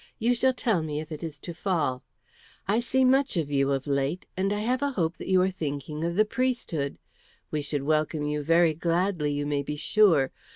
"You 0.17 0.33
shall 0.33 0.55
tell 0.55 0.81
me 0.81 0.99
if 0.99 1.11
it 1.11 1.21
is 1.21 1.37
to 1.41 1.53
fall. 1.53 2.01
I 2.67 2.79
see 2.79 3.05
much 3.05 3.37
of 3.37 3.51
you 3.51 3.71
of 3.71 3.85
late, 3.85 4.25
and 4.35 4.51
I 4.51 4.61
have 4.61 4.81
a 4.81 4.93
hope 4.93 5.17
that 5.17 5.27
you 5.29 5.39
are 5.43 5.51
thinking 5.51 6.03
of 6.03 6.15
the 6.15 6.25
priesthood. 6.25 6.97
We 7.51 7.61
should 7.61 7.83
welcome 7.83 8.25
you 8.25 8.41
very 8.41 8.73
gladly, 8.73 9.31
you 9.31 9.45
may 9.45 9.61
be 9.61 9.75
sure. 9.75 10.31